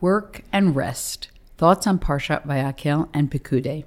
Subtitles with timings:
[0.00, 1.28] Work and rest.
[1.56, 3.84] Thoughts on Parshat Vayakhel and Pekudei.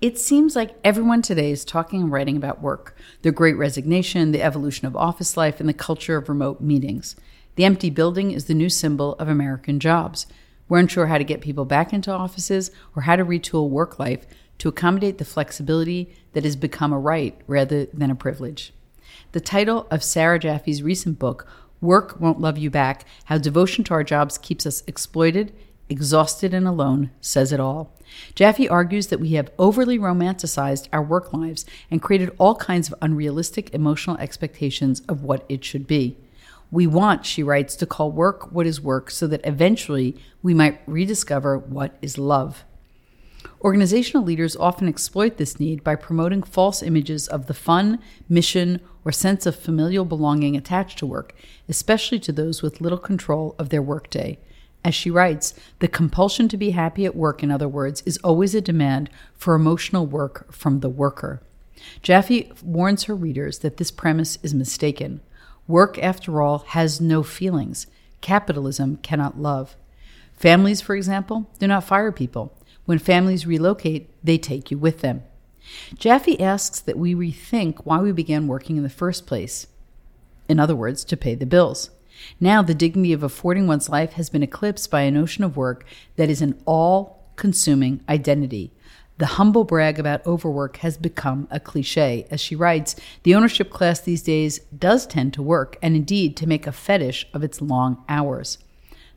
[0.00, 4.42] It seems like everyone today is talking and writing about work, the great resignation, the
[4.42, 7.16] evolution of office life, and the culture of remote meetings.
[7.56, 10.28] The empty building is the new symbol of American jobs.
[10.68, 14.28] We're unsure how to get people back into offices or how to retool work life
[14.58, 18.72] to accommodate the flexibility that has become a right rather than a privilege.
[19.32, 21.48] The title of Sarah Jaffe's recent book,
[21.80, 25.52] Work Won't Love You Back How Devotion to Our Jobs Keeps Us Exploited,
[25.88, 27.92] Exhausted, and Alone, says it all.
[28.34, 32.98] Jaffe argues that we have overly romanticized our work lives and created all kinds of
[33.02, 36.16] unrealistic emotional expectations of what it should be.
[36.70, 40.80] We want, she writes, to call work what is work so that eventually we might
[40.86, 42.64] rediscover what is love.
[43.60, 49.12] Organizational leaders often exploit this need by promoting false images of the fun, mission, or
[49.12, 51.34] sense of familial belonging attached to work,
[51.68, 54.38] especially to those with little control of their workday.
[54.84, 58.54] As she writes, the compulsion to be happy at work, in other words, is always
[58.54, 61.42] a demand for emotional work from the worker.
[62.02, 65.20] Jaffe warns her readers that this premise is mistaken.
[65.66, 67.86] Work, after all, has no feelings.
[68.20, 69.76] Capitalism cannot love.
[70.34, 72.55] Families, for example, do not fire people.
[72.86, 75.22] When families relocate, they take you with them.
[75.98, 79.66] Jaffe asks that we rethink why we began working in the first place.
[80.48, 81.90] In other words, to pay the bills.
[82.40, 85.84] Now, the dignity of affording one's life has been eclipsed by a notion of work
[86.14, 88.72] that is an all consuming identity.
[89.18, 92.26] The humble brag about overwork has become a cliche.
[92.30, 96.46] As she writes, the ownership class these days does tend to work, and indeed to
[96.46, 98.58] make a fetish of its long hours.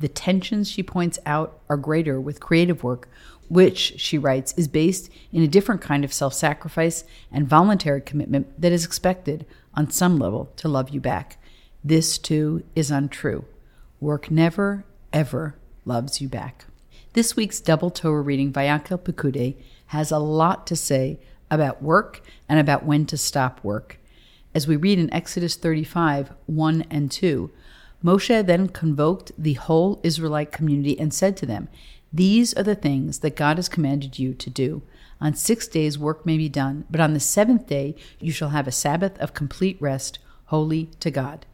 [0.00, 3.08] The tensions, she points out, are greater with creative work,
[3.52, 8.58] which, she writes, is based in a different kind of self sacrifice and voluntary commitment
[8.58, 11.36] that is expected, on some level, to love you back.
[11.84, 13.44] This, too, is untrue.
[14.00, 16.64] Work never, ever loves you back.
[17.12, 19.56] This week's double Torah reading, Vayakhel Pekudei,
[19.88, 21.20] has a lot to say
[21.50, 23.98] about work and about when to stop work.
[24.54, 27.50] As we read in Exodus 35 1 and 2,
[28.02, 31.68] Moshe then convoked the whole Israelite community and said to them,
[32.12, 34.82] these are the things that God has commanded you to do.
[35.20, 38.66] On six days work may be done, but on the seventh day you shall have
[38.66, 41.46] a Sabbath of complete rest, holy to God.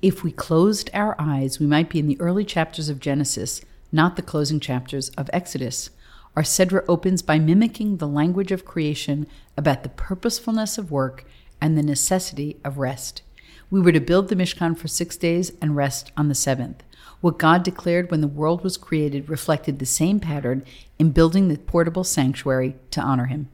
[0.00, 4.14] If we closed our eyes, we might be in the early chapters of Genesis, not
[4.14, 5.90] the closing chapters of Exodus.
[6.36, 9.26] Our Sedra opens by mimicking the language of creation
[9.56, 11.24] about the purposefulness of work
[11.60, 13.22] and the necessity of rest.
[13.70, 16.82] We were to build the Mishkan for six days and rest on the seventh.
[17.20, 20.64] What God declared when the world was created reflected the same pattern
[20.98, 23.50] in building the portable sanctuary to honor him.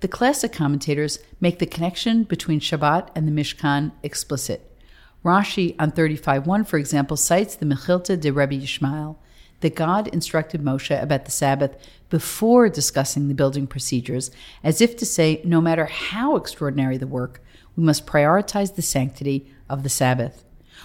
[0.00, 4.76] The classic commentators make the connection between Shabbat and the Mishkan explicit.
[5.24, 9.16] Rashi on 35.1, for example, cites the Mechilta de Rabbi Yishmael,
[9.60, 11.76] that God instructed Moshe about the Sabbath
[12.10, 14.30] before discussing the building procedures,
[14.62, 17.40] as if to say, no matter how extraordinary the work,
[17.78, 20.44] we must prioritize the sanctity of the Sabbath.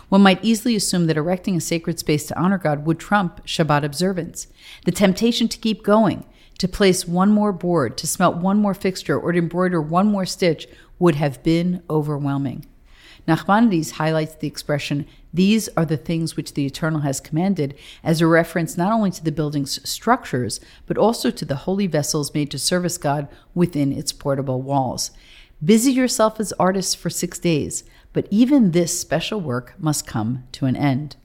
[0.09, 3.83] One might easily assume that erecting a sacred space to honor God would trump Shabbat
[3.83, 4.45] observance.
[4.85, 6.23] The temptation to keep going,
[6.59, 10.27] to place one more board, to smelt one more fixture, or to embroider one more
[10.27, 10.67] stitch
[10.99, 12.67] would have been overwhelming.
[13.27, 17.73] Nachmanides highlights the expression, These are the things which the Eternal has commanded,
[18.03, 22.35] as a reference not only to the building's structures, but also to the holy vessels
[22.35, 25.09] made to service God within its portable walls.
[25.63, 27.83] Busy yourself as artists for six days.
[28.11, 31.15] But even this special work must come to an end.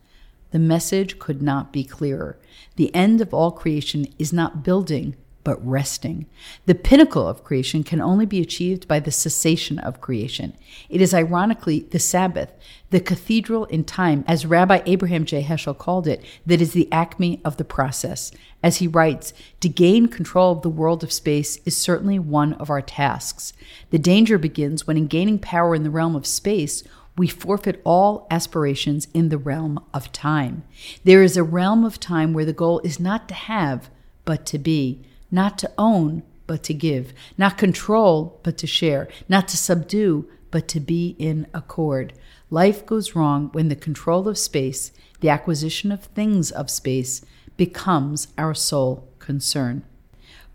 [0.50, 2.38] The message could not be clearer.
[2.76, 6.26] The end of all creation is not building, but resting.
[6.66, 10.54] The pinnacle of creation can only be achieved by the cessation of creation.
[10.88, 12.52] It is ironically the Sabbath,
[12.90, 15.42] the cathedral in time, as Rabbi Abraham J.
[15.42, 18.30] Heschel called it, that is the acme of the process.
[18.62, 22.70] As he writes, to gain control of the world of space is certainly one of
[22.70, 23.52] our tasks.
[23.90, 26.82] The danger begins when, in gaining power in the realm of space,
[27.16, 30.62] we forfeit all aspirations in the realm of time.
[31.04, 33.90] There is a realm of time where the goal is not to have,
[34.24, 39.48] but to be not to own, but to give, not control, but to share, not
[39.48, 42.12] to subdue, but to be in accord.
[42.50, 47.22] Life goes wrong when the control of space, the acquisition of things of space,
[47.56, 49.84] becomes our sole concern.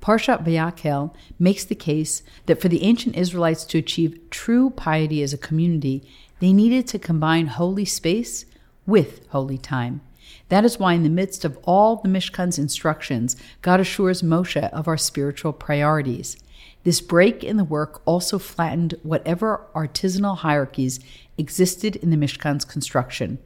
[0.02, 5.32] Parshat Vayakhel makes the case that for the ancient Israelites to achieve true piety as
[5.32, 6.04] a community,
[6.40, 8.46] they needed to combine holy space
[8.86, 10.02] with holy time.
[10.50, 14.88] That is why, in the midst of all the Mishkan's instructions, God assures Moshe of
[14.88, 16.38] our spiritual priorities.
[16.84, 21.00] This break in the work also flattened whatever artisanal hierarchies
[21.38, 23.40] existed in the Mishkan's construction.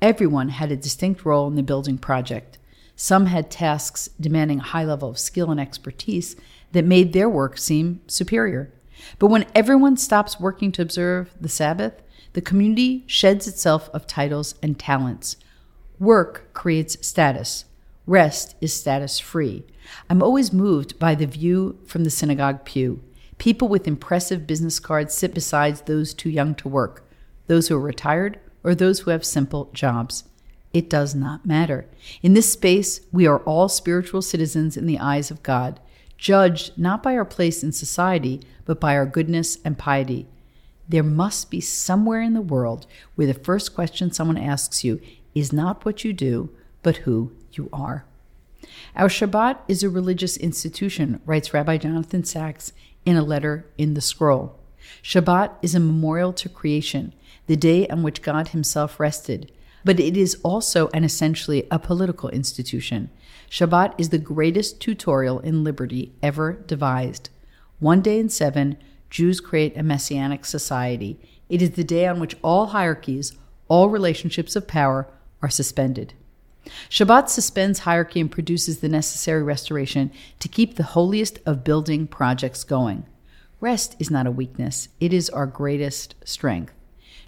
[0.00, 2.58] Everyone had a distinct role in the building project.
[2.94, 6.36] Some had tasks demanding a high level of skill and expertise
[6.72, 8.72] that made their work seem superior.
[9.18, 11.94] But when everyone stops working to observe the Sabbath,
[12.32, 15.36] the community sheds itself of titles and talents.
[15.98, 17.64] Work creates status.
[18.06, 19.64] Rest is status free.
[20.10, 23.02] I'm always moved by the view from the synagogue pew.
[23.38, 27.08] People with impressive business cards sit beside those too young to work,
[27.46, 30.24] those who are retired, or those who have simple jobs.
[30.74, 31.86] It does not matter.
[32.22, 35.80] In this space, we are all spiritual citizens in the eyes of God,
[36.18, 40.26] judged not by our place in society, but by our goodness and piety.
[40.88, 45.00] There must be somewhere in the world where the first question someone asks you
[45.36, 46.48] is not what you do,
[46.82, 48.06] but who you are.
[48.96, 52.72] Our Shabbat is a religious institution, writes Rabbi Jonathan Sacks
[53.04, 54.58] in a letter in the scroll.
[55.02, 57.12] Shabbat is a memorial to creation,
[57.46, 59.52] the day on which God Himself rested,
[59.84, 63.10] but it is also and essentially a political institution.
[63.50, 67.28] Shabbat is the greatest tutorial in liberty ever devised.
[67.78, 68.78] One day in seven,
[69.10, 71.20] Jews create a messianic society.
[71.50, 73.34] It is the day on which all hierarchies,
[73.68, 75.06] all relationships of power
[75.46, 76.12] are suspended.
[76.90, 80.10] Shabbat suspends hierarchy and produces the necessary restoration
[80.40, 83.06] to keep the holiest of building projects going.
[83.60, 86.74] Rest is not a weakness, it is our greatest strength.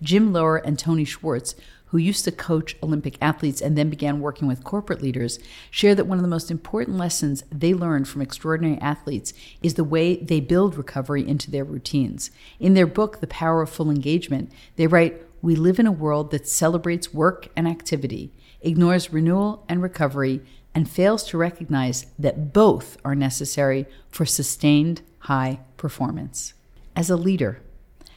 [0.02, 1.54] Jim Loehr and Tony Schwartz,
[1.86, 5.38] who used to coach Olympic athletes and then began working with corporate leaders,
[5.70, 9.32] share that one of the most important lessons they learned from extraordinary athletes
[9.62, 12.32] is the way they build recovery into their routines.
[12.58, 16.30] In their book, The Power of Full Engagement, they write, We live in a world
[16.32, 20.42] that celebrates work and activity, ignores renewal and recovery,
[20.74, 26.54] and fails to recognize that both are necessary for sustained high performance.
[26.94, 27.60] As a leader,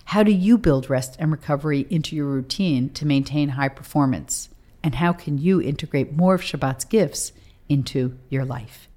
[0.05, 4.49] how do you build rest and recovery into your routine to maintain high performance?
[4.83, 7.31] And how can you integrate more of Shabbat's gifts
[7.69, 8.89] into your life?